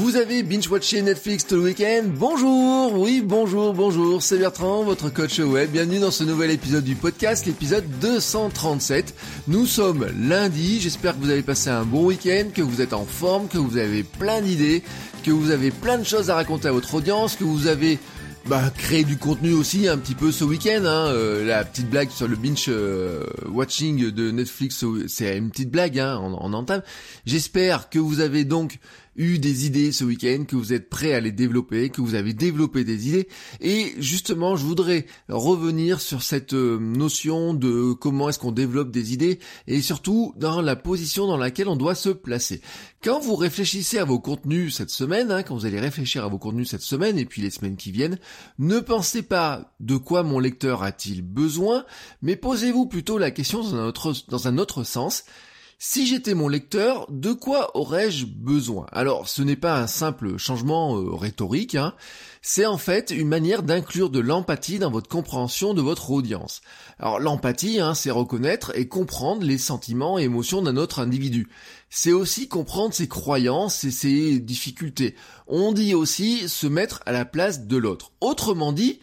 [0.00, 5.38] Vous avez binge-watché Netflix tout le week-end Bonjour Oui, bonjour, bonjour, c'est Bertrand, votre coach
[5.40, 5.70] web.
[5.70, 9.14] Bienvenue dans ce nouvel épisode du podcast, l'épisode 237.
[9.46, 13.04] Nous sommes lundi, j'espère que vous avez passé un bon week-end, que vous êtes en
[13.04, 14.82] forme, que vous avez plein d'idées,
[15.22, 17.98] que vous avez plein de choses à raconter à votre audience, que vous avez
[18.46, 18.72] bah,
[19.06, 20.84] du contenu aussi un petit peu ce week-end.
[20.84, 21.08] Hein.
[21.08, 25.98] Euh, la petite blague sur le binge euh, watching de Netflix, c'est une petite blague
[25.98, 26.82] hein, en, en entame.
[27.26, 28.78] J'espère que vous avez donc
[29.20, 32.32] eu des idées ce week-end, que vous êtes prêts à les développer, que vous avez
[32.32, 33.28] développé des idées.
[33.60, 39.12] Et justement, je voudrais revenir sur cette euh, notion de comment est-ce qu'on développe des
[39.12, 42.62] idées et surtout dans la position dans laquelle on doit se placer.
[43.04, 46.38] Quand vous réfléchissez à vos contenus cette semaine, hein, quand vous allez réfléchir à vos
[46.38, 48.18] contenus cette semaine et puis les semaines qui viennent,
[48.58, 51.84] ne pensez pas de quoi mon lecteur a-t-il besoin,
[52.22, 55.24] mais posez-vous plutôt la question dans un autre sens.
[55.82, 58.84] Si j'étais mon lecteur, de quoi aurais-je besoin?
[58.92, 61.94] Alors, ce n'est pas un simple changement euh, rhétorique, hein.
[62.42, 66.60] c'est en fait une manière d'inclure de l'empathie dans votre compréhension de votre audience.
[66.98, 71.48] Alors, l'empathie, hein, c'est reconnaître et comprendre les sentiments et émotions d'un autre individu.
[71.88, 75.14] C'est aussi comprendre ses croyances et ses difficultés.
[75.46, 78.12] On dit aussi se mettre à la place de l'autre.
[78.20, 79.00] Autrement dit,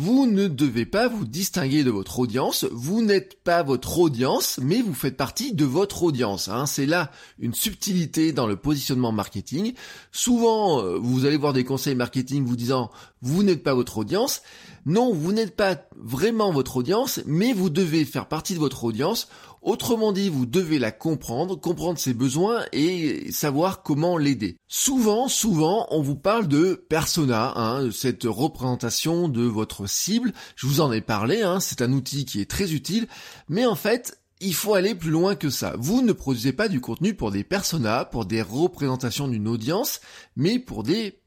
[0.00, 4.80] vous ne devez pas vous distinguer de votre audience, vous n'êtes pas votre audience, mais
[4.80, 6.46] vous faites partie de votre audience.
[6.46, 6.66] Hein.
[6.66, 9.74] C'est là une subtilité dans le positionnement marketing.
[10.12, 12.92] Souvent, euh, vous allez voir des conseils marketing vous disant
[13.22, 14.42] vous n'êtes pas votre audience.
[14.86, 19.28] Non, vous n'êtes pas vraiment votre audience, mais vous devez faire partie de votre audience.
[19.60, 24.56] Autrement dit, vous devez la comprendre, comprendre ses besoins et savoir comment l'aider.
[24.68, 30.32] Souvent, souvent, on vous parle de persona, hein, cette représentation de votre cible.
[30.54, 33.08] Je vous en ai parlé, hein, c'est un outil qui est très utile,
[33.48, 35.74] mais en fait, il faut aller plus loin que ça.
[35.78, 40.00] Vous ne produisez pas du contenu pour des personas, pour des représentations d'une audience,
[40.36, 41.20] mais pour des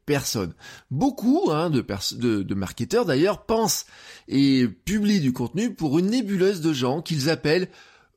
[0.89, 1.85] Beaucoup hein, de,
[2.15, 3.85] de, de marketeurs d'ailleurs pensent
[4.27, 7.69] et publient du contenu pour une nébuleuse de gens qu'ils appellent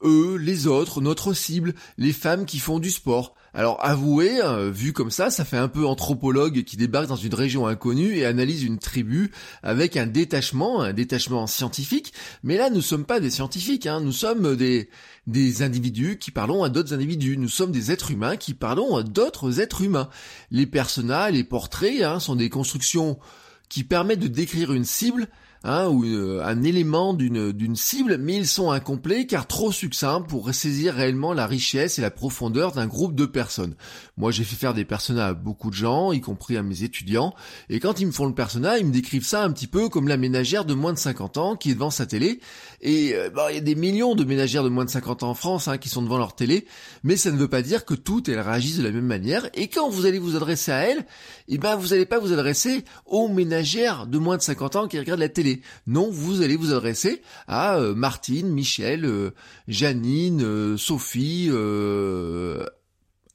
[0.03, 3.35] eux, les autres, notre cible, les femmes qui font du sport.
[3.57, 7.35] Alors avouez, hein, vu comme ça, ça fait un peu anthropologue qui débarque dans une
[7.35, 9.31] région inconnue et analyse une tribu
[9.63, 12.13] avec un détachement, un détachement scientifique.
[12.43, 14.01] Mais là, nous sommes pas des scientifiques, hein.
[14.01, 14.89] nous sommes des,
[15.29, 17.39] des individus qui parlons à d'autres individus.
[17.39, 20.09] Nous sommes des êtres humains qui parlons à d'autres êtres humains.
[20.51, 23.21] Les personnages, les portraits hein, sont des constructions
[23.69, 25.29] qui permettent de décrire une cible
[25.65, 30.55] hein, ou euh, un élément d'une cible, mais ils sont incomplets car trop succincts pour
[30.55, 33.75] saisir réellement la richesse et la profondeur d'un groupe de personnes.
[34.17, 37.35] Moi, j'ai fait faire des personnages à beaucoup de gens, y compris à mes étudiants,
[37.71, 40.07] et quand ils me font le personnage, ils me décrivent ça un petit peu comme
[40.07, 42.41] la ménagère de moins de 50 ans qui est devant sa télé.
[42.83, 45.31] Et euh, bah, il y a des millions de ménagères de moins de 50 ans
[45.31, 46.67] en France hein, qui sont devant leur télé,
[47.03, 49.49] mais ça ne veut pas dire que toutes elles réagissent de la même manière.
[49.55, 51.07] Et quand vous allez vous adresser à elles,
[51.49, 54.99] eh ben vous n'allez pas vous adresser aux ménagères de moins de 50 ans qui
[54.99, 55.54] regardent la télé.
[55.87, 59.31] Non, vous allez vous adresser à euh, Martine, Michel, euh,
[59.69, 61.51] Janine, euh, Sophie,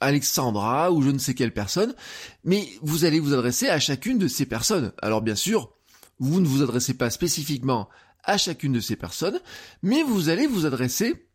[0.01, 1.93] Alexandra ou je ne sais quelle personne,
[2.43, 4.93] mais vous allez vous adresser à chacune de ces personnes.
[5.01, 5.73] Alors bien sûr,
[6.19, 7.89] vous ne vous adressez pas spécifiquement
[8.23, 9.39] à chacune de ces personnes,
[9.81, 11.27] mais vous allez vous adresser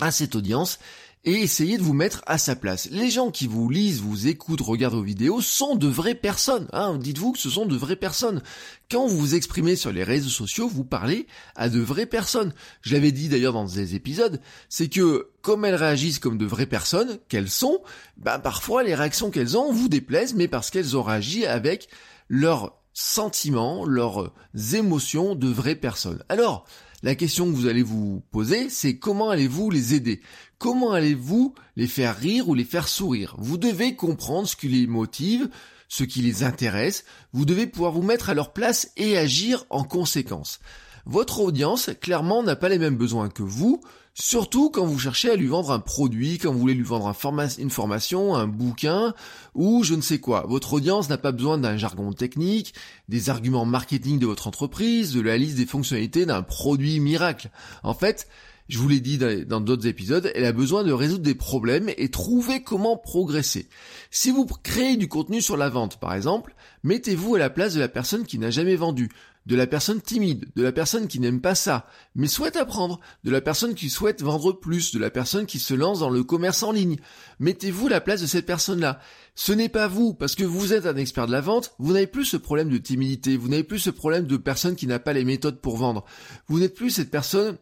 [0.00, 0.78] à cette audience
[1.24, 2.88] et essayez de vous mettre à sa place.
[2.90, 6.68] Les gens qui vous lisent, vous écoutent, regardent vos vidéos sont de vraies personnes.
[6.72, 6.98] Hein.
[6.98, 8.42] Dites-vous que ce sont de vraies personnes.
[8.90, 12.54] Quand vous vous exprimez sur les réseaux sociaux, vous parlez à de vraies personnes.
[12.82, 16.66] Je l'avais dit d'ailleurs dans des épisodes, c'est que comme elles réagissent comme de vraies
[16.66, 17.82] personnes qu'elles sont,
[18.16, 21.88] ben parfois les réactions qu'elles ont vous déplaisent, mais parce qu'elles ont réagi avec
[22.28, 24.32] leurs sentiments, leurs
[24.74, 26.24] émotions de vraies personnes.
[26.28, 26.66] Alors,
[27.02, 30.20] la question que vous allez vous poser, c'est comment allez-vous les aider?
[30.58, 33.36] Comment allez-vous les faire rire ou les faire sourire?
[33.38, 35.48] Vous devez comprendre ce qui les motive,
[35.88, 39.84] ce qui les intéresse, vous devez pouvoir vous mettre à leur place et agir en
[39.84, 40.60] conséquence.
[41.06, 43.80] Votre audience, clairement, n'a pas les mêmes besoins que vous,
[44.20, 47.14] surtout quand vous cherchez à lui vendre un produit, quand vous voulez lui vendre
[47.58, 49.14] une formation, un bouquin,
[49.54, 50.44] ou je ne sais quoi.
[50.48, 52.74] Votre audience n'a pas besoin d'un jargon technique,
[53.08, 57.50] des arguments marketing de votre entreprise, de la liste des fonctionnalités d'un produit miracle.
[57.84, 58.26] En fait,
[58.68, 59.16] Je vous l'ai dit
[59.46, 63.66] dans d'autres épisodes, elle a besoin de résoudre des problèmes et trouver comment progresser.
[64.10, 66.54] Si vous créez du contenu sur la vente, par exemple,
[66.84, 69.08] mettez-vous à la place de la personne qui n'a jamais vendu,
[69.48, 73.30] de la personne timide, de la personne qui n'aime pas ça, mais souhaite apprendre, de
[73.30, 76.62] la personne qui souhaite vendre plus, de la personne qui se lance dans le commerce
[76.62, 76.98] en ligne.
[77.40, 79.00] Mettez-vous la place de cette personne-là.
[79.34, 82.06] Ce n'est pas vous, parce que vous êtes un expert de la vente, vous n'avez
[82.06, 85.14] plus ce problème de timidité, vous n'avez plus ce problème de personne qui n'a pas
[85.14, 86.04] les méthodes pour vendre.
[86.48, 87.56] Vous n'êtes plus cette personne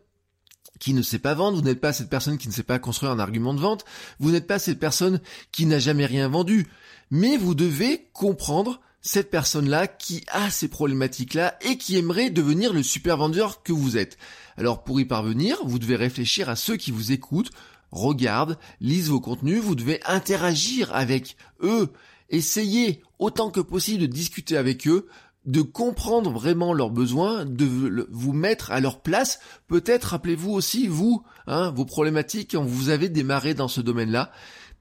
[0.80, 3.12] qui ne sait pas vendre, vous n'êtes pas cette personne qui ne sait pas construire
[3.12, 3.84] un argument de vente,
[4.18, 5.20] vous n'êtes pas cette personne
[5.52, 6.66] qui n'a jamais rien vendu.
[7.12, 12.82] Mais vous devez comprendre cette personne-là qui a ces problématiques-là et qui aimerait devenir le
[12.82, 14.18] super vendeur que vous êtes.
[14.56, 17.52] Alors pour y parvenir, vous devez réfléchir à ceux qui vous écoutent,
[17.92, 21.92] regardent, lisent vos contenus, vous devez interagir avec eux,
[22.30, 25.06] essayez autant que possible de discuter avec eux,
[25.44, 29.38] de comprendre vraiment leurs besoins, de vous mettre à leur place.
[29.68, 34.32] Peut-être rappelez-vous aussi, vous, hein, vos problématiques quand vous avez démarré dans ce domaine-là.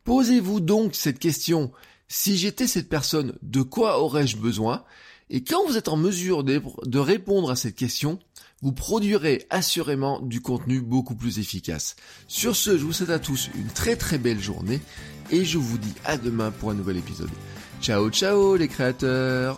[0.03, 1.71] Posez-vous donc cette question,
[2.07, 4.83] si j'étais cette personne, de quoi aurais-je besoin?
[5.29, 8.19] Et quand vous êtes en mesure de, répondre à cette question,
[8.61, 11.95] vous produirez assurément du contenu beaucoup plus efficace.
[12.27, 14.81] Sur ce, je vous souhaite à tous une très très belle journée
[15.31, 17.31] et je vous dis à demain pour un nouvel épisode.
[17.81, 19.57] Ciao ciao les créateurs?